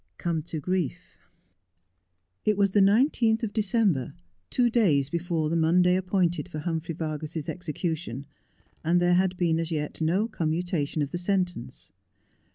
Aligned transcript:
COME 0.17 0.41
TO 0.41 0.59
GRIEF. 0.59 1.19
It 2.43 2.57
was 2.57 2.71
the 2.71 2.79
19th 2.79 3.43
of 3.43 3.53
December, 3.53 4.15
two 4.49 4.67
days 4.67 5.11
before 5.11 5.47
the 5.47 5.55
Monday 5.55 5.95
appointed 5.95 6.49
for 6.49 6.57
Humphrey 6.57 6.95
Vargas's 6.95 7.47
execution, 7.47 8.25
and 8.83 8.99
there 8.99 9.13
had 9.13 9.37
been 9.37 9.59
as 9.59 9.69
yet 9.69 10.01
no 10.01 10.27
commutation 10.27 11.03
of 11.03 11.11
the 11.11 11.19
sentence. 11.19 11.91